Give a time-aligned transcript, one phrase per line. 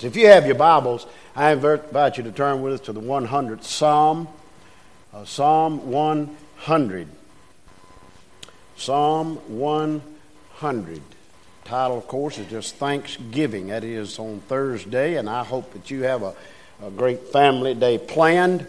[0.00, 1.06] If you have your Bibles,
[1.36, 4.26] I invite you to turn with us to the 100th Psalm,
[5.12, 7.08] uh, Psalm 100.
[8.78, 11.02] Psalm 100.
[11.66, 13.66] Title, of course, is just Thanksgiving.
[13.66, 16.34] That is on Thursday, and I hope that you have a,
[16.82, 18.66] a great family day planned.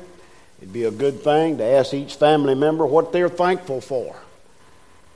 [0.60, 4.18] It'd be a good thing to ask each family member what they're thankful for.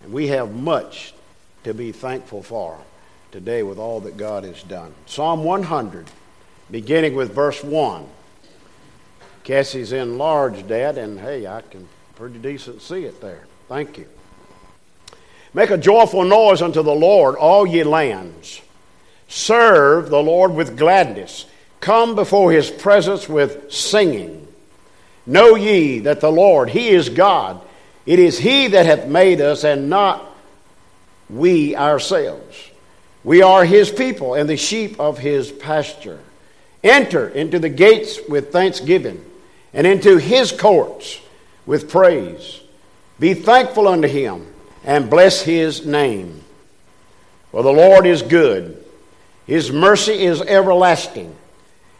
[0.03, 1.13] And we have much
[1.65, 2.77] to be thankful for
[3.31, 4.93] today with all that God has done.
[5.05, 6.07] Psalm 100,
[6.71, 8.05] beginning with verse 1.
[9.43, 13.45] Cassie's enlarged that, and hey, I can pretty decent see it there.
[13.67, 14.07] Thank you.
[15.53, 18.61] Make a joyful noise unto the Lord, all ye lands.
[19.27, 21.45] Serve the Lord with gladness.
[21.79, 24.47] Come before his presence with singing.
[25.25, 27.61] Know ye that the Lord, he is God.
[28.05, 30.25] It is he that hath made us, and not
[31.29, 32.71] we ourselves.
[33.27, 36.21] We are his people and the sheep of his pasture.
[36.81, 39.21] Enter into the gates with thanksgiving
[39.73, 41.19] and into his courts
[41.65, 42.61] with praise.
[43.19, 44.47] Be thankful unto him
[44.85, 46.41] and bless his name.
[47.51, 48.81] For the Lord is good,
[49.45, 51.35] his mercy is everlasting,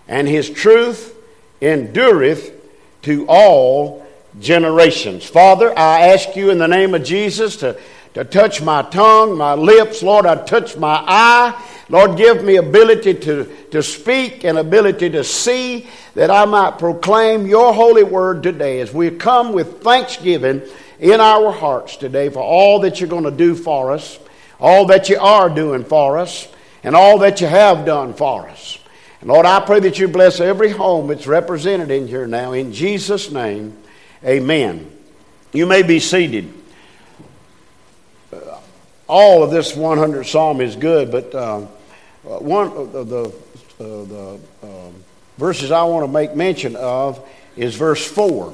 [0.08, 1.14] and his truth
[1.62, 2.54] endureth
[3.02, 4.08] to all
[4.40, 5.26] generations.
[5.26, 7.78] Father, I ask you in the name of Jesus to
[8.18, 10.02] to touch my tongue, my lips.
[10.02, 11.64] Lord, I touch my eye.
[11.88, 17.46] Lord, give me ability to, to speak and ability to see that I might proclaim
[17.46, 20.64] your holy word today as we come with thanksgiving
[21.00, 24.18] in our hearts today for all that you're going to do for us,
[24.60, 26.48] all that you are doing for us,
[26.84, 28.80] and all that you have done for us.
[29.22, 32.54] And Lord, I pray that you bless every home that's represented in here now.
[32.54, 33.78] In Jesus' name,
[34.24, 34.92] amen.
[35.54, 36.57] You may be seated
[39.08, 41.62] all of this 100 psalm is good, but uh,
[42.24, 43.34] one of the, uh,
[43.80, 44.90] the uh,
[45.38, 48.54] verses I want to make mention of is verse 4.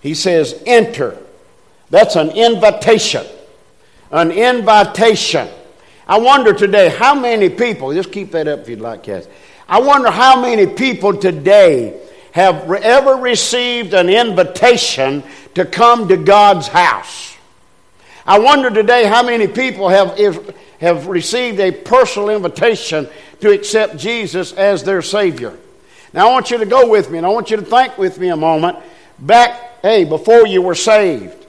[0.00, 1.18] He says, Enter.
[1.90, 3.26] That's an invitation.
[4.10, 5.48] An invitation.
[6.08, 9.26] I wonder today how many people, just keep that up if you'd like, Cass.
[9.68, 12.00] I wonder how many people today
[12.32, 17.35] have ever received an invitation to come to God's house.
[18.26, 20.18] I wonder today how many people have,
[20.80, 23.08] have received a personal invitation
[23.40, 25.56] to accept Jesus as their Savior.
[26.12, 28.18] Now, I want you to go with me and I want you to think with
[28.18, 28.78] me a moment
[29.18, 31.46] back, hey, before you were saved.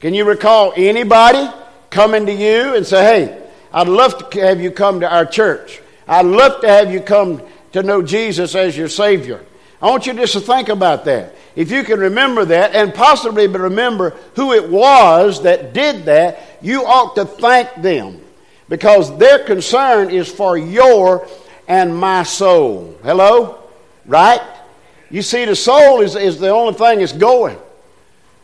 [0.00, 1.48] Can you recall anybody
[1.88, 5.80] coming to you and say, hey, I'd love to have you come to our church?
[6.06, 7.42] I'd love to have you come
[7.72, 9.44] to know Jesus as your Savior.
[9.82, 11.34] I want you just to think about that.
[11.56, 16.84] If you can remember that and possibly remember who it was that did that, you
[16.84, 18.20] ought to thank them
[18.68, 21.26] because their concern is for your
[21.66, 22.98] and my soul.
[23.02, 23.58] Hello?
[24.06, 24.42] Right?
[25.10, 27.58] You see, the soul is, is the only thing that's going.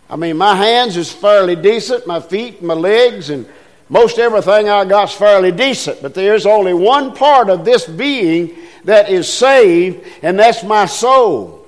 [0.08, 3.46] I mean, my hands is fairly decent, my feet, my legs, and
[3.88, 6.02] most everything I got's fairly decent.
[6.02, 11.66] But there's only one part of this being that is saved, and that's my soul.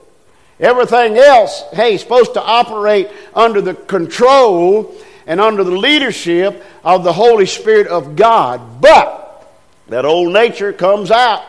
[0.61, 4.93] Everything else, hey, supposed to operate under the control
[5.27, 8.81] and under the leadership of the Holy Spirit of God.
[8.81, 9.49] But
[9.89, 11.45] that old nature comes out.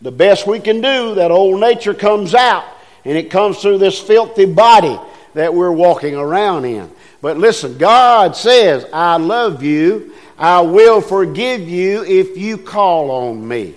[0.00, 2.64] The best we can do, that old nature comes out.
[3.04, 4.98] And it comes through this filthy body
[5.34, 6.90] that we're walking around in.
[7.20, 10.14] But listen, God says, I love you.
[10.38, 13.74] I will forgive you if you call on me.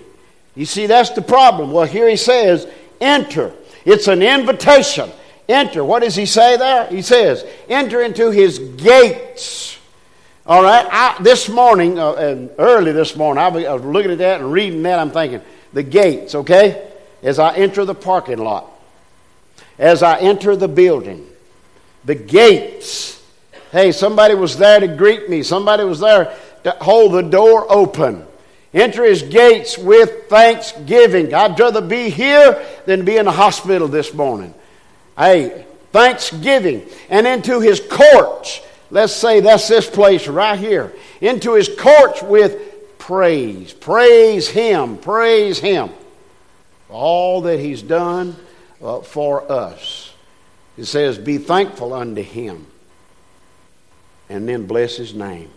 [0.54, 1.72] You see, that's the problem.
[1.72, 2.68] Well, here he says,
[3.00, 3.52] enter.
[3.84, 5.10] It's an invitation.
[5.48, 5.84] Enter.
[5.84, 6.86] What does he say there?
[6.86, 9.76] He says, enter into his gates.
[10.46, 10.86] All right.
[10.88, 14.82] I, this morning, uh, and early this morning, I was looking at that and reading
[14.84, 14.98] that.
[14.98, 15.40] I'm thinking,
[15.72, 16.90] the gates, okay?
[17.22, 18.70] As I enter the parking lot,
[19.78, 21.26] as I enter the building,
[22.04, 23.21] the gates.
[23.72, 28.26] Hey, somebody was there to greet me, somebody was there to hold the door open.
[28.74, 31.34] Enter his gates with thanksgiving.
[31.34, 34.54] I'd rather be here than be in the hospital this morning.
[35.16, 36.86] Hey, thanksgiving.
[37.10, 38.60] And into his courts.
[38.90, 40.92] Let's say that's this place right here.
[41.20, 43.74] Into his courts with praise.
[43.74, 44.96] Praise him.
[44.96, 45.90] Praise him.
[46.88, 48.36] All that he's done
[48.82, 50.14] uh, for us.
[50.78, 52.66] It says, Be thankful unto him.
[54.32, 55.50] And then bless his name.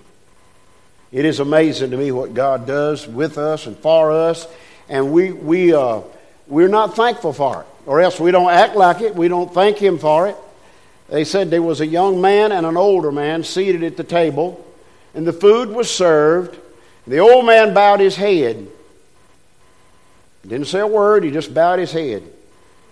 [1.10, 4.46] It is amazing to me what God does with us and for us,
[4.90, 6.02] and we, we, uh,
[6.46, 9.16] we're not thankful for it, or else we don't act like it.
[9.16, 10.36] We don't thank Him for it.
[11.08, 14.68] They said there was a young man and an older man seated at the table,
[15.14, 16.60] and the food was served.
[17.08, 18.68] The old man bowed his head.
[20.46, 22.24] Didn't say a word, he just bowed his head.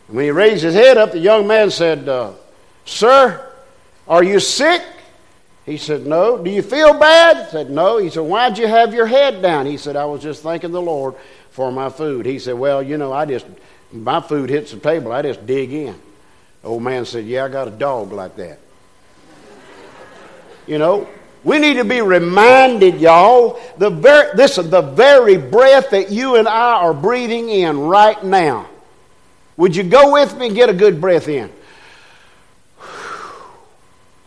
[0.08, 2.32] And when he raised his head up, the young man said, uh,
[2.86, 3.52] Sir,
[4.08, 4.82] are you sick?
[5.65, 6.38] He said, No.
[6.38, 7.45] Do you feel bad?
[7.45, 7.98] He said, No.
[7.98, 9.65] He said, Why'd you have your head down?
[9.65, 11.15] He said, I was just thanking the Lord
[11.51, 12.25] for my food.
[12.25, 13.45] He said, Well, you know, I just,
[13.92, 15.95] my food hits the table, I just dig in.
[16.63, 18.60] Old man said, Yeah, I got a dog like that.
[20.68, 21.07] you know,
[21.44, 26.48] we need to be reminded, y'all, the very, listen, the very breath that you and
[26.48, 28.68] I are breathing in right now.
[29.57, 31.51] Would you go with me and get a good breath in?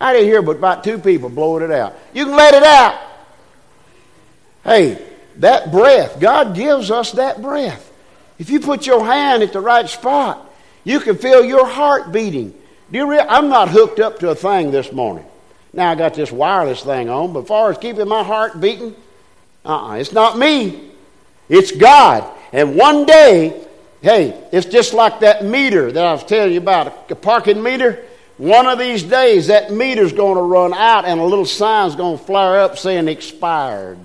[0.01, 1.97] I didn't hear but about two people blowing it out.
[2.13, 3.01] You can let it out.
[4.65, 5.03] Hey,
[5.37, 7.93] that breath, God gives us that breath.
[8.39, 10.53] If you put your hand at the right spot,
[10.85, 12.55] you can feel your heart beating.
[12.91, 15.25] Do you I'm not hooked up to a thing this morning.
[15.73, 18.95] Now I got this wireless thing on, but as far as keeping my heart beating,
[19.65, 20.91] uh-uh, it's not me.
[21.49, 22.25] It's God.
[22.53, 23.67] And one day,
[24.01, 28.05] hey, it's just like that meter that I was telling you about, a parking meter.
[28.39, 32.19] One of these days, that meter's going to run out and a little sign's going
[32.19, 33.99] to flare up saying expired.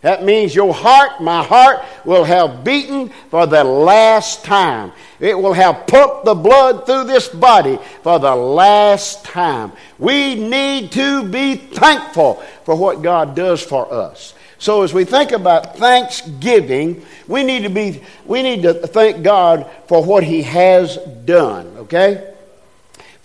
[0.00, 4.92] That means your heart, my heart, will have beaten for the last time.
[5.18, 9.72] It will have pumped the blood through this body for the last time.
[9.98, 12.34] We need to be thankful
[12.64, 14.34] for what God does for us.
[14.58, 19.68] So as we think about thanksgiving, we need to be we need to thank God
[19.86, 22.35] for what he has done, okay?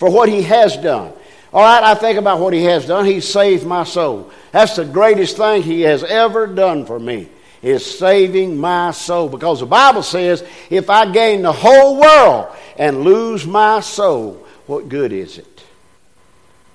[0.02, 1.12] For what he has done.
[1.52, 3.04] All right, I think about what he has done.
[3.04, 4.32] He saved my soul.
[4.50, 7.28] That's the greatest thing he has ever done for me
[7.62, 9.28] is saving my soul.
[9.28, 14.88] Because the Bible says, if I gain the whole world and lose my soul, what
[14.88, 15.62] good is it?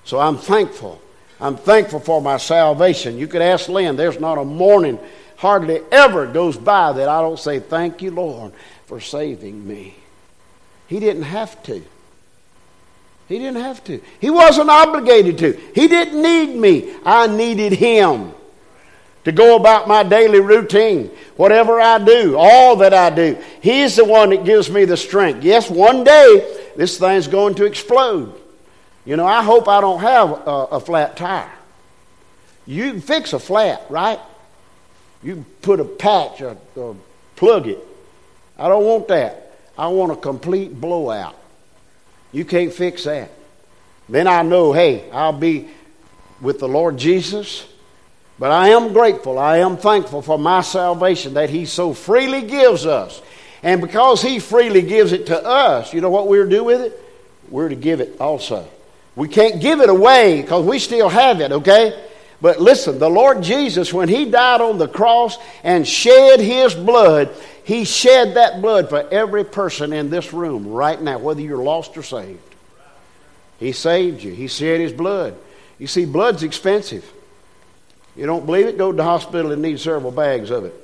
[0.04, 0.98] So I'm thankful.
[1.38, 3.18] I'm thankful for my salvation.
[3.18, 4.98] You could ask Lynn, there's not a morning,
[5.36, 8.54] hardly ever goes by that I don't say, Thank you, Lord,
[8.86, 9.96] for saving me.
[10.86, 11.84] He didn't have to.
[13.28, 14.00] He didn't have to.
[14.20, 15.52] He wasn't obligated to.
[15.74, 16.94] He didn't need me.
[17.04, 18.32] I needed him
[19.24, 23.36] to go about my daily routine, whatever I do, all that I do.
[23.60, 25.44] He's the one that gives me the strength.
[25.44, 28.32] Yes, one day this thing's going to explode.
[29.04, 31.52] You know, I hope I don't have a, a flat tire.
[32.66, 34.20] You can fix a flat, right?
[35.22, 36.96] You can put a patch or, or
[37.36, 37.78] plug it.
[38.58, 39.52] I don't want that.
[39.76, 41.36] I want a complete blowout.
[42.32, 43.30] You can't fix that.
[44.08, 45.68] Then I know, hey, I'll be
[46.40, 47.66] with the Lord Jesus.
[48.38, 52.86] But I am grateful, I am thankful for my salvation that He so freely gives
[52.86, 53.20] us.
[53.62, 56.80] And because He freely gives it to us, you know what we're to do with
[56.80, 57.04] it?
[57.50, 58.68] We're to give it also.
[59.16, 62.07] We can't give it away because we still have it, okay?
[62.40, 67.30] But listen, the Lord Jesus, when He died on the cross and shed His blood,
[67.64, 71.96] He shed that blood for every person in this room right now, whether you're lost
[71.96, 72.40] or saved.
[73.58, 75.36] He saved you, He shed His blood.
[75.78, 77.10] You see, blood's expensive.
[78.16, 78.78] You don't believe it?
[78.78, 80.74] Go to the hospital and need several bags of it.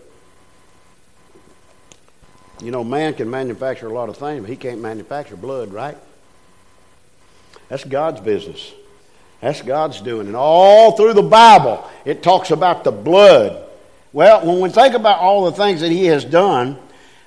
[2.62, 5.97] You know, man can manufacture a lot of things, but he can't manufacture blood, right?
[7.69, 8.73] That's God's business.
[9.44, 10.26] That's God's doing.
[10.26, 13.62] And all through the Bible, it talks about the blood.
[14.11, 16.79] Well, when we think about all the things that He has done,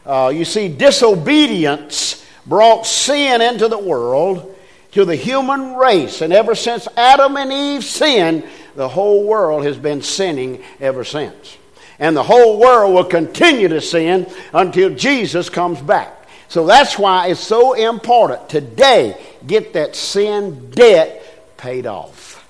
[0.03, 4.55] uh, you see, disobedience brought sin into the world,
[4.93, 6.21] to the human race.
[6.21, 8.45] And ever since Adam and Eve sinned,
[8.75, 11.55] the whole world has been sinning ever since.
[12.00, 16.27] And the whole world will continue to sin until Jesus comes back.
[16.47, 21.25] So that's why it's so important today get that sin debt
[21.57, 22.43] paid off.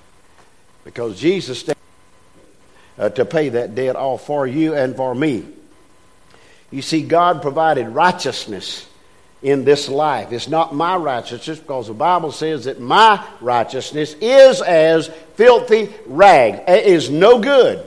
[0.84, 1.64] Because Jesus
[2.98, 5.46] uh, to pay that debt off for you and for me.
[6.72, 8.88] You see, God provided righteousness
[9.42, 10.32] in this life.
[10.32, 16.64] It's not my righteousness because the Bible says that my righteousness is as filthy rag.
[16.68, 17.86] It is no good.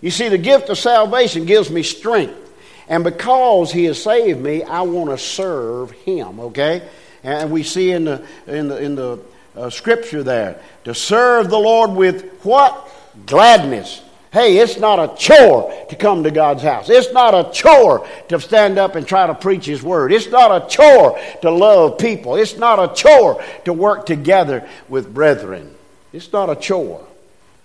[0.00, 2.42] You see, the gift of salvation gives me strength.
[2.88, 6.86] And because he has saved me, I want to serve him, okay?
[7.24, 9.18] And we see in the, in the, in the
[9.56, 12.88] uh, scripture there to serve the Lord with what?
[13.26, 14.02] Gladness.
[14.32, 16.90] Hey, it's not a chore to come to God's house.
[16.90, 20.12] It's not a chore to stand up and try to preach His word.
[20.12, 22.36] It's not a chore to love people.
[22.36, 25.74] It's not a chore to work together with brethren.
[26.12, 27.06] It's not a chore,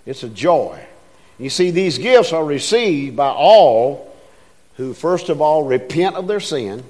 [0.05, 0.86] it's a joy.
[1.38, 4.13] You see, these gifts are received by all
[4.77, 6.83] who, first of all, repent of their sin,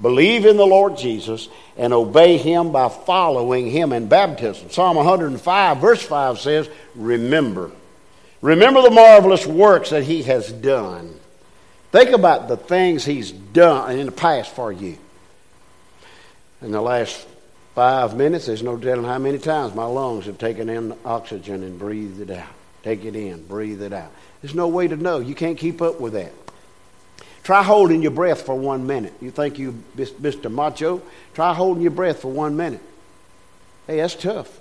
[0.00, 4.70] believe in the Lord Jesus, and obey Him by following Him in baptism.
[4.70, 7.70] Psalm 105, verse 5 says, Remember.
[8.40, 11.18] Remember the marvelous works that he has done.
[11.90, 14.98] Think about the things He's done in the past for you.
[16.62, 17.26] In the last
[17.74, 21.78] five minutes, there's no telling how many times my lungs have taken in oxygen and
[21.78, 22.48] breathed it out.
[22.82, 24.12] Take it in, breathe it out.
[24.42, 25.18] There's no way to know.
[25.18, 26.32] You can't keep up with that.
[27.48, 29.14] Try holding your breath for one minute.
[29.22, 30.52] You think you Mr.
[30.52, 31.00] Macho?
[31.32, 32.82] Try holding your breath for one minute.
[33.86, 34.60] Hey, that's tough.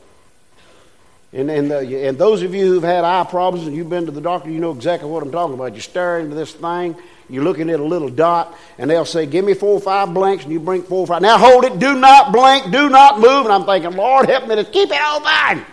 [1.34, 4.06] And, and, uh, the, and those of you who've had eye problems and you've been
[4.06, 5.76] to the doctor, you know exactly what I'm talking about.
[5.76, 6.96] You stare into this thing,
[7.30, 10.46] you're looking at a little dot, and they'll say, Give me four or five blinks,
[10.46, 11.22] and you blink four or five.
[11.22, 13.48] Now hold it, do not blink, do not move.
[13.48, 15.66] And I'm thinking, Lord, help me to keep it open.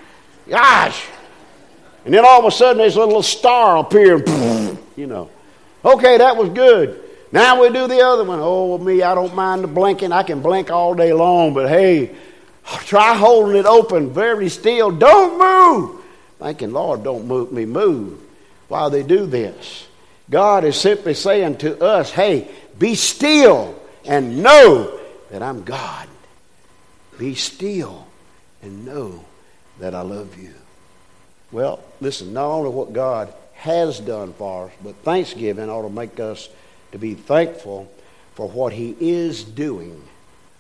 [0.49, 1.06] Gosh.
[2.04, 4.26] And then all of a sudden, there's a little star appearing,
[4.97, 5.30] you know.
[5.85, 7.02] Okay, that was good.
[7.35, 8.38] Now we do the other one.
[8.41, 10.12] Oh, me, I don't mind the blinking.
[10.12, 12.14] I can blink all day long, but hey,
[12.64, 14.93] try holding it open very still.
[14.93, 16.00] Don't move.
[16.38, 18.21] Thinking, Lord, don't move me move
[18.69, 19.88] while they do this.
[20.31, 22.49] God is simply saying to us, hey,
[22.79, 25.00] be still and know
[25.33, 26.07] that I'm God.
[27.19, 28.07] Be still
[28.62, 29.25] and know
[29.81, 30.55] that I love you.
[31.50, 36.21] Well, listen, not only what God has done for us, but thanksgiving ought to make
[36.21, 36.49] us
[36.95, 37.91] to be thankful
[38.37, 40.01] for what He is doing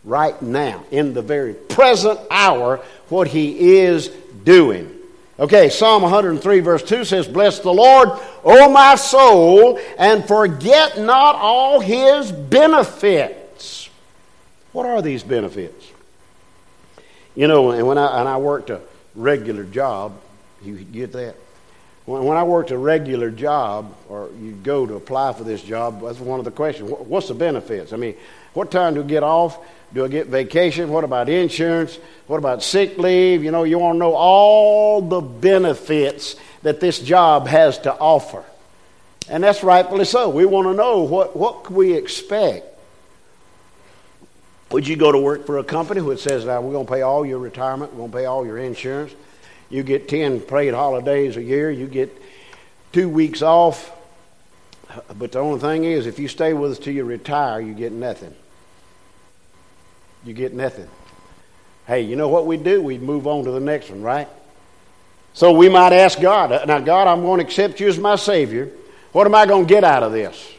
[0.02, 4.08] right now, in the very present hour, what He is
[4.42, 4.90] doing.
[5.38, 8.08] Okay, Psalm 103, verse 2 says, Bless the Lord,
[8.44, 13.88] O my soul, and forget not all his benefits.
[14.72, 15.92] What are these benefits?
[17.36, 18.80] You know, and when I, and I worked a
[19.14, 20.20] regular job,
[20.64, 21.36] you get that?
[22.06, 26.20] When, I worked a regular job, or you go to apply for this job, that's
[26.20, 26.90] one of the questions.
[26.90, 27.94] What's the benefits?
[27.94, 28.14] I mean,
[28.52, 29.58] what time do I get off?
[29.94, 30.90] Do I get vacation?
[30.90, 31.98] What about insurance?
[32.26, 33.42] What about sick leave?
[33.42, 38.44] You know, you want to know all the benefits that this job has to offer.
[39.30, 40.28] And that's rightfully so.
[40.28, 42.66] We want to know what, what we expect.
[44.72, 47.02] Would you go to work for a company which says, now we're going to pay
[47.02, 49.14] all your retirement, we're going to pay all your insurance.
[49.70, 52.16] You get 10 paid holidays a year, you get
[52.92, 53.90] two weeks off.
[55.18, 57.92] But the only thing is, if you stay with us till you retire, you get
[57.92, 58.34] nothing
[60.24, 60.88] you get nothing.
[61.86, 62.82] Hey, you know what we do?
[62.82, 64.28] We move on to the next one, right?
[65.34, 68.16] So we might ask God, uh, now, God, I'm going to accept you as my
[68.16, 68.70] Savior.
[69.12, 70.52] What am I going to get out of this?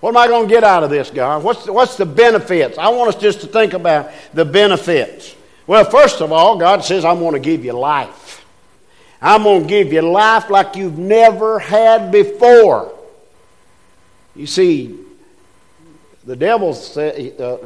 [0.00, 1.44] What am I going to get out of this, God?
[1.44, 2.78] What's the, what's the benefits?
[2.78, 5.34] I want us just to think about the benefits.
[5.70, 8.44] Well, first of all, God says, I'm going to give you life.
[9.22, 12.92] I'm going to give you life like you've never had before.
[14.34, 14.98] You see,
[16.24, 17.58] the devil uh,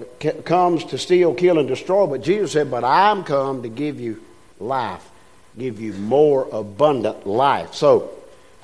[0.43, 4.23] comes to steal, kill, and destroy, but Jesus said, But I'm come to give you
[4.61, 5.09] life,
[5.57, 7.73] give you more abundant life.
[7.73, 8.11] So,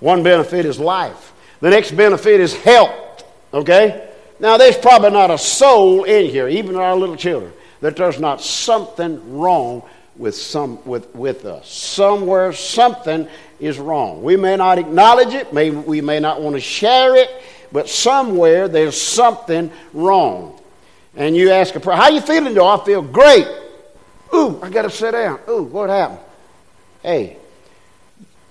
[0.00, 1.32] one benefit is life.
[1.60, 3.24] The next benefit is health.
[3.54, 4.06] Okay?
[4.38, 8.40] Now, there's probably not a soul in here, even our little children, that there's not
[8.40, 9.82] something wrong
[10.16, 11.68] with, some, with, with us.
[11.68, 13.26] Somewhere, something
[13.58, 14.22] is wrong.
[14.22, 17.30] We may not acknowledge it, may, we may not want to share it,
[17.72, 20.60] but somewhere there's something wrong.
[21.16, 22.68] And you ask a prayer, how you feeling, though?
[22.68, 23.46] I feel great.
[24.34, 25.40] Ooh, I got to sit down.
[25.48, 26.20] Ooh, what happened?
[27.02, 27.36] Hey,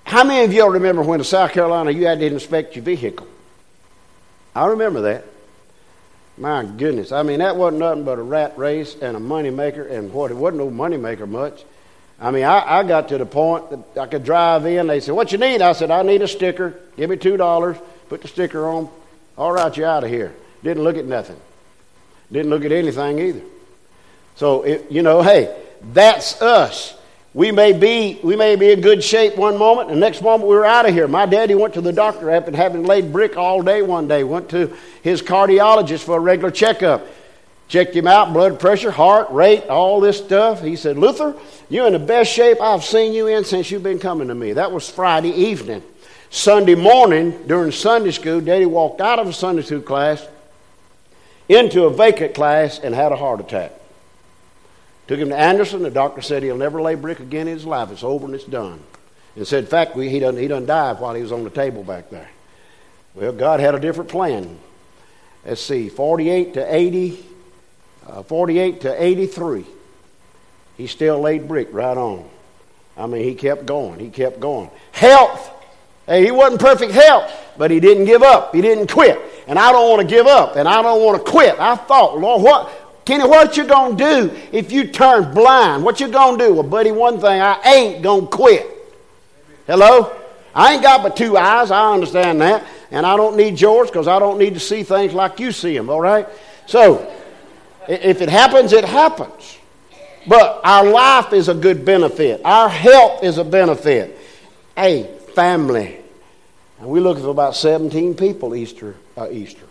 [0.03, 3.27] how many of y'all remember when in South Carolina you had to inspect your vehicle?
[4.55, 5.25] I remember that.
[6.39, 7.11] My goodness.
[7.11, 10.31] I mean, that wasn't nothing but a rat race and a money maker, and what,
[10.31, 11.65] it wasn't no money maker much.
[12.19, 14.87] I mean, I, I got to the point that I could drive in.
[14.87, 15.61] They said, What you need?
[15.61, 16.79] I said, I need a sticker.
[16.95, 17.81] Give me $2.
[18.07, 18.89] Put the sticker on.
[19.37, 20.33] All right, you're out of here.
[20.63, 21.39] Didn't look at nothing.
[22.31, 23.41] Didn't look at anything either.
[24.35, 25.55] So, it, you know, hey,
[25.93, 26.95] that's us.
[27.33, 30.49] We may be we may be in good shape one moment, and the next moment
[30.49, 31.07] we are out of here.
[31.07, 34.23] My daddy went to the doctor after having laid brick all day one day.
[34.23, 37.05] Went to his cardiologist for a regular checkup.
[37.67, 40.63] Checked him out, blood pressure, heart rate, all this stuff.
[40.63, 41.35] He said, Luther,
[41.69, 44.53] you're in the best shape I've seen you in since you've been coming to me.
[44.53, 45.83] That was Friday evening.
[46.31, 50.27] Sunday morning during Sunday school, Daddy walked out of a Sunday school class
[51.47, 53.78] into a vacant class and had a heart attack.
[55.09, 55.81] Took him to Anderson.
[55.81, 57.89] The doctor said he'll never lay brick again in his life.
[57.89, 58.79] It's over and it's done.
[59.35, 61.49] And said, in fact, we, he, done, he done died while he was on the
[61.49, 62.29] table back there.
[63.15, 64.59] Well, God had a different plan.
[65.43, 67.25] Let's see, 48 to 80,
[68.05, 69.65] uh, 48 to 83.
[70.77, 72.29] He still laid brick right on.
[72.95, 73.99] I mean, he kept going.
[73.99, 74.69] He kept going.
[74.91, 75.59] Health
[76.09, 78.55] Hey, he wasn't perfect health, but he didn't give up.
[78.55, 79.21] He didn't quit.
[79.47, 81.59] And I don't want to give up, and I don't want to quit.
[81.59, 82.78] I thought, Lord, what,
[83.09, 85.83] Kenny, what you gonna do if you turn blind?
[85.83, 86.53] What you gonna do?
[86.53, 88.69] Well, buddy, one thing, I ain't gonna quit.
[89.65, 90.15] Hello?
[90.53, 91.71] I ain't got but two eyes.
[91.71, 92.63] I understand that.
[92.91, 95.75] and I don't need yours because I don't need to see things like you see
[95.75, 96.27] them, all right?
[96.67, 97.11] So,
[97.87, 99.57] if it happens, it happens.
[100.27, 102.41] But our life is a good benefit.
[102.45, 104.19] Our health is a benefit.
[104.77, 105.97] Hey, family.
[106.79, 109.65] And we're looking for about 17 people Easter, uh, Easter,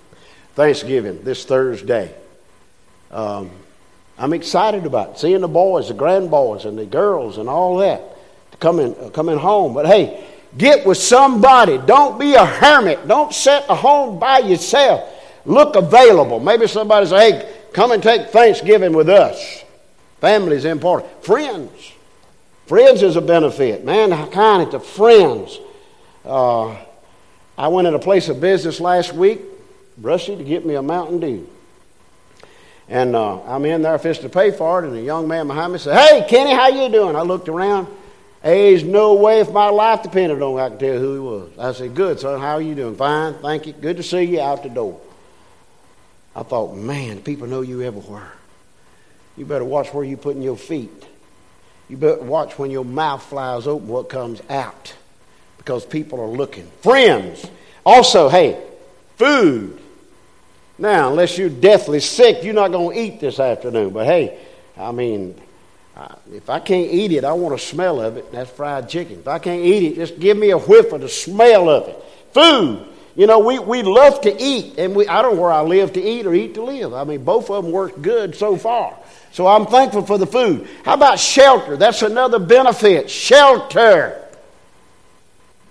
[0.57, 2.13] Thanksgiving this Thursday.
[3.11, 3.51] Um,
[4.19, 8.03] I'm excited about seeing the boys, the grandboys, and the girls, and all that
[8.61, 9.75] coming uh, coming home.
[9.75, 11.79] But hey, get with somebody.
[11.79, 13.07] Don't be a hermit.
[13.07, 15.09] Don't sit at home by yourself.
[15.45, 16.41] Look available.
[16.41, 19.65] Maybe somebody say, "Hey, come and take Thanksgiving with us."
[20.21, 21.25] Family is important.
[21.25, 21.93] Friends.
[22.67, 23.85] Friends is a benefit.
[23.85, 25.59] Man, how kind of to friends.
[26.25, 26.77] Uh,
[27.57, 29.41] I went in a place of business last week,
[29.97, 31.49] Brushy, to get me a Mountain Dew.
[32.89, 35.73] And uh, I'm in there fixing to pay for it, and a young man behind
[35.73, 37.17] me said, Hey, Kenny, how you doing?
[37.17, 37.87] I looked around.
[38.43, 41.59] There's no way if my life depended on it, I could tell who he was.
[41.59, 42.41] I said, Good, son.
[42.41, 42.97] How are you doing?
[42.97, 43.35] Fine.
[43.35, 43.73] Thank you.
[43.75, 45.01] Good to see you out the door.
[46.35, 48.33] I thought, man, people know you everywhere.
[49.37, 50.91] You better watch where you're putting your feet.
[51.89, 54.95] You better watch when your mouth flies open what comes out
[55.57, 56.67] because people are looking.
[56.83, 57.45] Friends.
[57.85, 58.63] Also, hey,
[59.17, 59.81] food.
[60.79, 63.91] Now, unless you're deathly sick, you're not going to eat this afternoon.
[63.91, 64.39] But hey,
[64.77, 65.35] I mean,
[66.33, 68.31] if I can't eat it, I want a smell of it.
[68.31, 69.19] That's fried chicken.
[69.19, 71.97] If I can't eat it, just give me a whiff of the smell of it.
[72.33, 72.87] Food.
[73.17, 75.95] You know, we, we love to eat, and we, I don't know where I live
[75.95, 76.95] to eat or eat to live.
[76.95, 78.97] I mean, both of them work good so far.
[79.33, 80.69] So I'm thankful for the food.
[80.85, 81.77] How about shelter?
[81.77, 83.11] That's another benefit.
[83.11, 84.25] Shelter.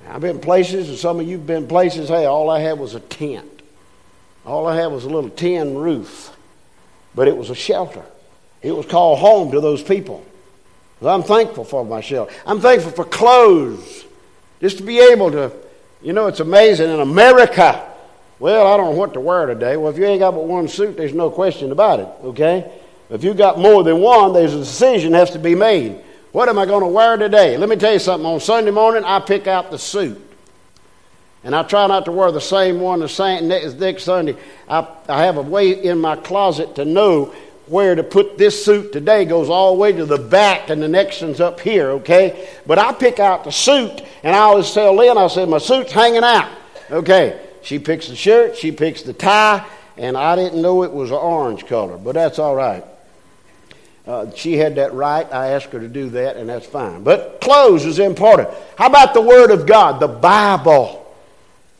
[0.09, 2.99] I've been places, and some of you've been places, hey, all I had was a
[2.99, 3.56] tent.
[4.47, 6.35] All I had was a little tin roof,
[7.13, 8.03] but it was a shelter.
[8.61, 10.25] It was called home to those people.
[11.01, 12.33] I'm thankful for my shelter.
[12.45, 14.05] I'm thankful for clothes.
[14.61, 15.51] Just to be able to,
[16.01, 17.87] you know, it's amazing in America.
[18.39, 19.75] Well, I don't know what to wear today.
[19.75, 22.71] Well, if you ain't got but one suit, there's no question about it, okay?
[23.09, 26.01] If you got more than one, there's a decision has to be made.
[26.31, 27.57] What am I going to wear today?
[27.57, 28.25] Let me tell you something.
[28.25, 30.21] On Sunday morning, I pick out the suit.
[31.47, 34.35] And I try not to wear the same one the same next Sunday.
[34.67, 37.33] I, I have a way in my closet to know
[37.67, 40.89] where to put this suit today goes all the way to the back and the
[40.89, 42.49] next one's up here, okay?
[42.65, 45.93] But I pick out the suit and I always tell Lynn, I said, my suit's
[45.93, 46.51] hanging out.
[46.91, 47.41] Okay.
[47.61, 51.15] She picks the shirt, she picks the tie, and I didn't know it was an
[51.15, 52.83] orange color, but that's all right.
[54.05, 55.31] Uh, she had that right.
[55.31, 57.03] I asked her to do that, and that's fine.
[57.03, 58.49] But clothes is important.
[58.77, 61.05] How about the Word of God, the Bible?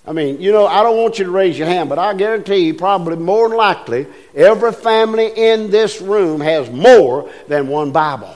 [0.08, 2.60] I mean, you know, I don't want you to raise your hand, but I guarantee
[2.60, 8.34] you, probably more than likely, every family in this room has more than one Bible.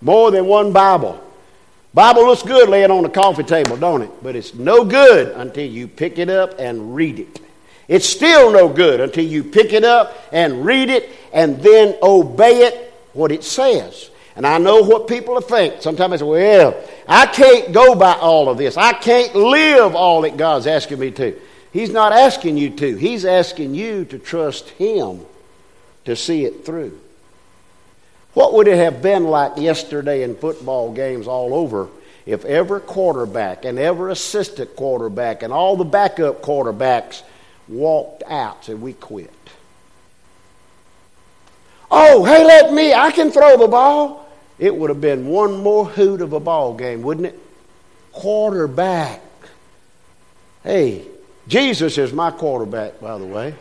[0.00, 1.20] More than one Bible.
[1.92, 4.10] Bible looks good laying on the coffee table, don't it?
[4.22, 7.40] But it's no good until you pick it up and read it.
[7.88, 12.62] It's still no good until you pick it up and read it and then obey
[12.62, 14.10] it what it says.
[14.36, 15.82] And I know what people think.
[15.82, 18.76] Sometimes they say, well, I can't go by all of this.
[18.76, 21.38] I can't live all that God's asking me to.
[21.72, 22.96] He's not asking you to.
[22.96, 25.20] He's asking you to trust Him
[26.04, 26.98] to see it through.
[28.34, 31.88] What would it have been like yesterday in football games all over
[32.26, 37.22] if every quarterback and every assistant quarterback and all the backup quarterbacks
[37.70, 39.32] walked out said we quit.
[41.90, 44.19] Oh, hey, let me, I can throw the ball.
[44.60, 47.38] It would have been one more hoot of a ball game, wouldn't it?
[48.12, 49.22] Quarterback.
[50.62, 51.06] Hey,
[51.48, 53.54] Jesus is my quarterback, by the way.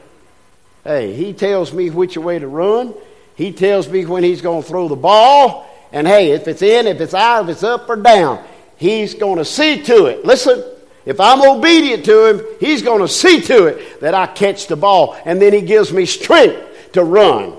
[0.84, 2.94] Hey, he tells me which way to run.
[3.36, 5.66] He tells me when he's going to throw the ball.
[5.94, 8.44] And hey, if it's in, if it's out, if it's up or down,
[8.76, 10.26] he's going to see to it.
[10.26, 10.62] Listen,
[11.06, 14.76] if I'm obedient to him, he's going to see to it that I catch the
[14.76, 15.18] ball.
[15.26, 17.56] And then he gives me strength to run,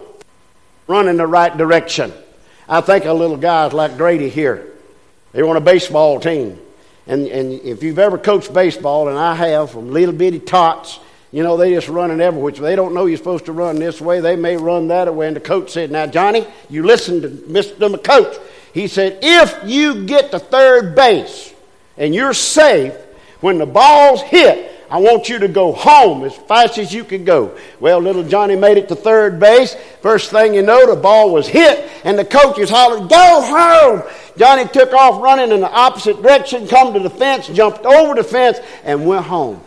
[0.87, 2.13] run in the right direction.
[2.71, 4.65] I think of little guys like Grady here.
[5.33, 6.57] They were on a baseball team.
[7.09, 11.01] And, and if you've ever coached baseball, and I have, from little bitty tots,
[11.33, 14.01] you know, they just running every which They don't know you're supposed to run this
[14.01, 14.21] way.
[14.21, 15.27] They may run that way.
[15.27, 17.77] And the coach said, Now, Johnny, you listen to Mr.
[17.77, 18.37] The coach.
[18.73, 21.53] He said, If you get to third base
[21.97, 22.95] and you're safe,
[23.41, 27.25] when the ball's hit, I want you to go home as fast as you can
[27.25, 27.57] go.
[27.79, 29.77] Well, little Johnny made it to third base.
[30.03, 34.03] First thing you know, the ball was hit, and the coach is hollering, Go home!
[34.37, 38.25] Johnny took off running in the opposite direction, come to the fence, jumped over the
[38.25, 39.63] fence, and went home.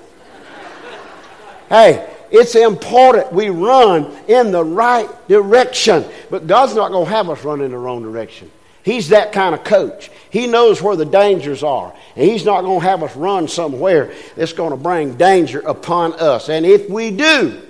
[1.70, 6.04] hey, it's important we run in the right direction.
[6.32, 8.52] But God's not going to have us run in the wrong direction.
[8.84, 10.12] He's that kind of coach.
[10.30, 11.94] He knows where the dangers are.
[12.16, 16.14] And He's not going to have us run somewhere that's going to bring danger upon
[16.14, 16.50] us.
[16.50, 17.62] And if we do,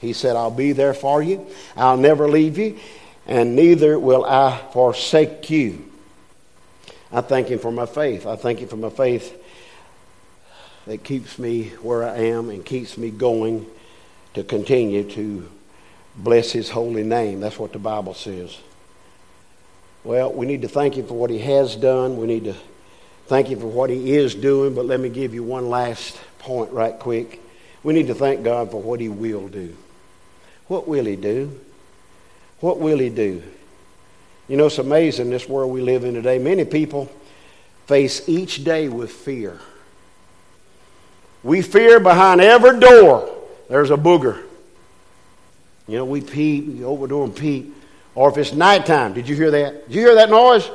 [0.00, 1.46] He said, I'll be there for you.
[1.76, 2.78] I'll never leave you.
[3.26, 5.90] And neither will I forsake you.
[7.12, 8.26] I thank Him for my faith.
[8.26, 9.38] I thank Him for my faith
[10.86, 13.66] that keeps me where I am and keeps me going
[14.34, 15.48] to continue to
[16.16, 17.40] bless His holy name.
[17.40, 18.58] That's what the Bible says.
[20.04, 22.16] Well, we need to thank Him for what He has done.
[22.16, 22.54] We need to
[23.26, 24.74] thank Him for what He is doing.
[24.74, 27.40] But let me give you one last point, right quick.
[27.82, 29.76] We need to thank God for what He will do.
[30.68, 31.58] What will He do?
[32.60, 33.42] What will He do?
[34.48, 36.38] You know, it's amazing this world we live in today.
[36.38, 37.10] Many people
[37.86, 39.60] face each day with fear.
[41.42, 43.28] We fear behind every door
[43.68, 44.42] there's a booger.
[45.88, 47.74] You know, we peep, we open the door and peep.
[48.14, 49.88] Or if it's nighttime, did you hear that?
[49.88, 50.70] Did you hear that noise?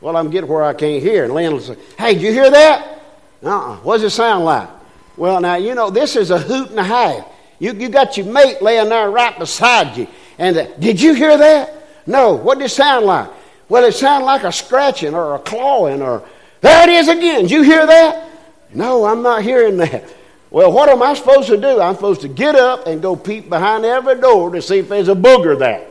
[0.00, 1.24] Well, I'm getting where I can't hear.
[1.24, 3.02] And Lynn will say, Hey, did you hear that?
[3.42, 3.76] Uh-uh.
[3.76, 4.68] What does it sound like?
[5.16, 7.26] Well, now, you know, this is a hoot and a half.
[7.58, 10.08] You, you got your mate laying there right beside you.
[10.38, 12.06] And uh, did you hear that?
[12.06, 12.34] No.
[12.34, 13.30] What did it sound like?
[13.68, 16.22] Well, it sounded like a scratching or a clawing or,
[16.60, 17.42] there it is again.
[17.42, 18.28] Did you hear that?
[18.74, 20.04] No, I'm not hearing that.
[20.50, 21.80] Well, what am I supposed to do?
[21.80, 25.08] I'm supposed to get up and go peep behind every door to see if there's
[25.08, 25.86] a booger there.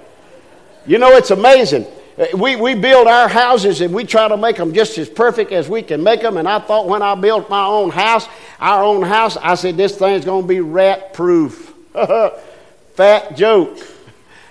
[0.86, 1.86] You know, it's amazing.
[2.17, 5.52] Uh, we, we build our houses and we try to make them just as perfect
[5.52, 6.38] as we can make them.
[6.38, 8.28] And I thought when I built my own house,
[8.60, 11.74] our own house, I said, this thing's going to be rat proof.
[12.96, 13.78] Fat joke.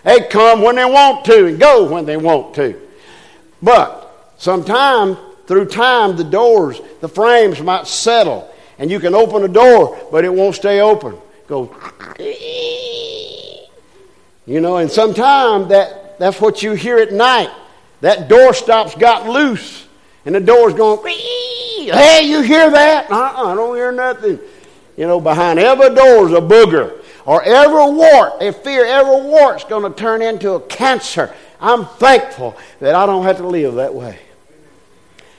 [0.03, 2.81] They come when they want to and go when they want to.
[3.63, 5.17] But sometime,
[5.47, 8.53] through time, the doors, the frames might settle.
[8.79, 11.17] And you can open the door, but it won't stay open.
[11.47, 11.77] Go.
[14.45, 17.51] You know, and sometime that that's what you hear at night.
[18.01, 19.87] That door stops got loose,
[20.25, 23.11] and the door's going, hey, you hear that?
[23.11, 24.39] Uh-uh, I don't hear nothing.
[24.97, 27.03] You know, behind every door's a booger.
[27.25, 31.33] Or every wart, they fear every wart's going to turn into a cancer.
[31.61, 34.19] I'm thankful that I don't have to live that way.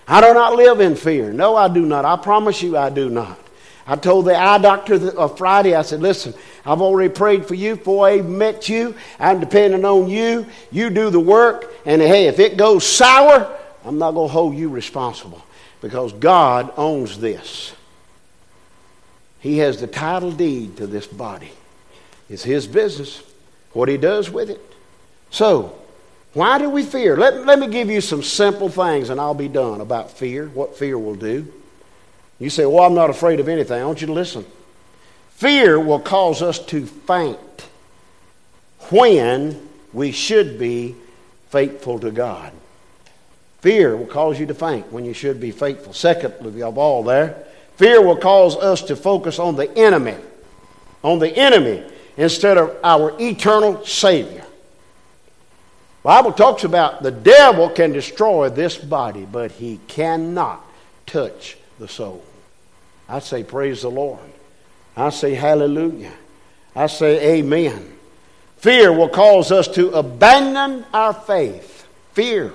[0.07, 1.31] I do not live in fear.
[1.31, 2.05] No, I do not.
[2.05, 3.39] I promise you I do not.
[3.85, 6.33] I told the eye doctor on uh, Friday, I said, listen,
[6.65, 8.95] I've already prayed for you before I met you.
[9.19, 10.45] I'm depending on you.
[10.71, 11.73] You do the work.
[11.85, 15.43] And hey, if it goes sour, I'm not going to hold you responsible
[15.81, 17.73] because God owns this.
[19.41, 21.51] He has the title deed to this body.
[22.29, 23.21] It's His business,
[23.73, 24.61] what He does with it.
[25.29, 25.77] So,
[26.31, 27.17] why do we fear?
[27.17, 30.77] Let, let me give you some simple things and I'll be done about fear, what
[30.77, 31.51] fear will do.
[32.39, 33.81] You say, Well, I'm not afraid of anything.
[33.81, 34.45] I want you to listen.
[35.31, 37.39] Fear will cause us to faint
[38.89, 40.95] when we should be
[41.49, 42.51] faithful to God.
[43.61, 45.93] Fear will cause you to faint when you should be faithful.
[45.93, 47.45] Secondly, of all there,
[47.77, 50.17] fear will cause us to focus on the enemy,
[51.01, 51.83] on the enemy
[52.17, 54.43] instead of our eternal Savior.
[56.03, 60.65] Bible talks about the devil can destroy this body, but he cannot
[61.05, 62.23] touch the soul.
[63.09, 64.19] I say, Praise the Lord.
[64.95, 66.13] I say, Hallelujah.
[66.75, 67.91] I say, Amen.
[68.57, 71.85] Fear will cause us to abandon our faith.
[72.13, 72.53] Fear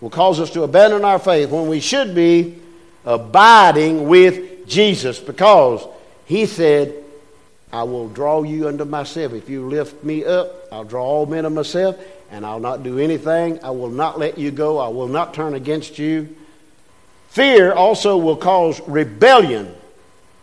[0.00, 2.58] will cause us to abandon our faith when we should be
[3.04, 5.86] abiding with Jesus because
[6.24, 6.94] He said,
[7.74, 9.34] I will draw you unto myself.
[9.34, 11.98] If you lift me up, I'll draw all men to myself,
[12.30, 13.62] and I'll not do anything.
[13.62, 14.78] I will not let you go.
[14.78, 16.34] I will not turn against you.
[17.32, 19.74] Fear also will cause rebellion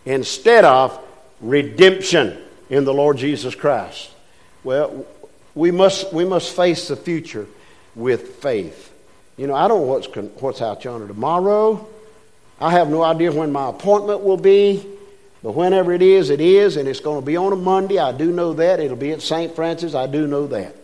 [0.05, 0.99] instead of
[1.39, 2.35] redemption
[2.71, 4.09] in the Lord Jesus Christ.
[4.63, 5.05] Well,
[5.53, 7.45] we must, we must face the future
[7.93, 8.91] with faith.
[9.37, 10.07] You know, I don't know what's,
[10.41, 11.87] what's out yonder tomorrow.
[12.59, 14.83] I have no idea when my appointment will be,
[15.43, 17.99] but whenever it is, it is, and it's going to be on a Monday.
[17.99, 18.79] I do know that.
[18.79, 19.55] It'll be at St.
[19.55, 19.93] Francis.
[19.93, 20.75] I do know that.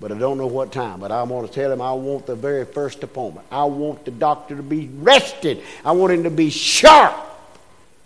[0.00, 0.98] But I don't know what time.
[0.98, 3.46] But I want to tell him I want the very first appointment.
[3.50, 5.62] I want the doctor to be rested.
[5.84, 7.14] I want him to be sharp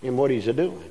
[0.02, 0.90] in what he's doing.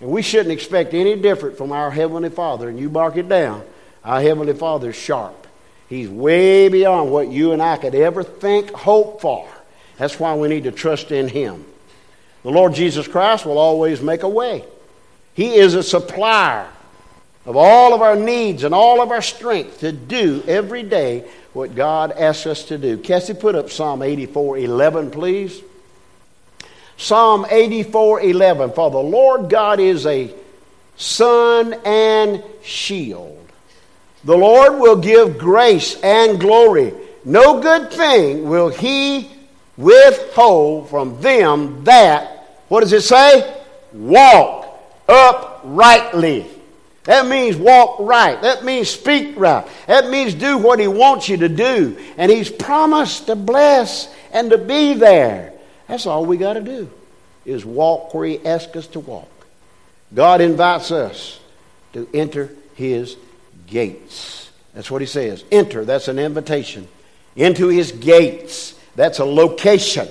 [0.00, 2.68] And we shouldn't expect any different from our Heavenly Father.
[2.68, 3.64] And you mark it down.
[4.04, 5.46] Our Heavenly Father is sharp.
[5.88, 9.48] He's way beyond what you and I could ever think, hope for.
[9.96, 11.64] That's why we need to trust in Him.
[12.42, 14.64] The Lord Jesus Christ will always make a way.
[15.34, 16.68] He is a supplier
[17.46, 21.74] of all of our needs and all of our strength to do every day what
[21.74, 22.98] God asks us to do.
[22.98, 25.62] Cassie, put up Psalm 84 11, please.
[26.96, 28.72] Psalm 84 11.
[28.72, 30.32] For the Lord God is a
[30.96, 33.48] sun and shield.
[34.24, 36.92] The Lord will give grace and glory.
[37.24, 39.30] no good thing will he
[39.78, 43.60] withhold from them that, what does it say?
[43.92, 46.46] Walk uprightly.
[47.04, 48.40] That means walk right.
[48.42, 49.66] That means speak right.
[49.86, 51.96] That means do what He wants you to do.
[52.16, 55.54] And He's promised to bless and to be there.
[55.88, 56.90] That's all we got to do
[57.46, 59.30] is walk where He asks us to walk.
[60.14, 61.40] God invites us
[61.94, 63.16] to enter His
[63.66, 64.50] gates.
[64.74, 65.42] That's what He says.
[65.50, 66.86] Enter, that's an invitation.
[67.34, 70.06] Into His gates, that's a location.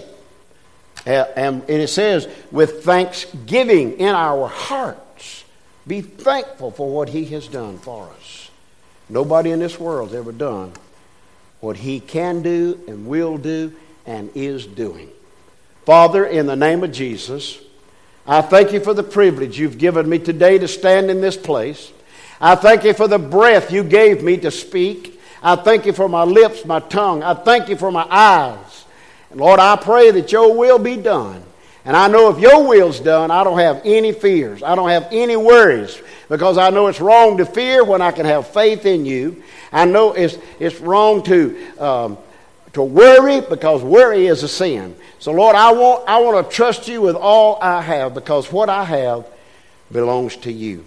[1.06, 5.00] And it says, with thanksgiving in our hearts,
[5.90, 8.50] be thankful for what He has done for us.
[9.10, 10.72] Nobody in this world has ever done
[11.60, 13.74] what He can do and will do
[14.06, 15.10] and is doing.
[15.86, 17.60] Father, in the name of Jesus,
[18.26, 21.92] I thank you for the privilege you've given me today to stand in this place.
[22.40, 25.20] I thank you for the breath you gave me to speak.
[25.42, 27.24] I thank you for my lips, my tongue.
[27.24, 28.86] I thank you for my eyes.
[29.32, 31.44] And Lord, I pray that your will be done.
[31.86, 34.62] And I know if your will's done, I don't have any fears.
[34.62, 38.26] I don't have any worries because I know it's wrong to fear when I can
[38.26, 39.42] have faith in you.
[39.72, 42.18] I know it's, it's wrong to, um,
[42.74, 44.96] to worry because worry is a sin.
[45.20, 48.70] So, Lord, I want, I want to trust you with all I have because what
[48.70, 49.26] I have
[49.92, 50.86] belongs to you.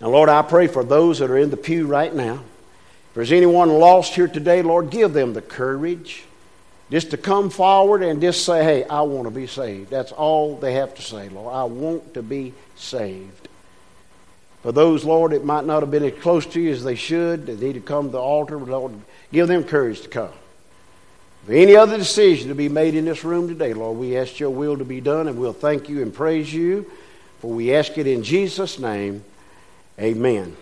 [0.00, 2.34] Now, Lord, I pray for those that are in the pew right now.
[2.34, 6.24] If there's anyone lost here today, Lord, give them the courage
[6.90, 9.90] just to come forward and just say, hey, I want to be saved.
[9.90, 11.54] That's all they have to say, Lord.
[11.54, 13.48] I want to be saved.
[14.62, 17.46] For those, Lord, that might not have been as close to you as they should,
[17.46, 18.92] they need to come to the altar, Lord,
[19.32, 20.32] give them courage to come.
[21.46, 24.50] For any other decision to be made in this room today, Lord, we ask your
[24.50, 26.88] will to be done, and we'll thank you and praise you.
[27.40, 29.24] For we ask it in Jesus' name.
[29.98, 30.56] Amen.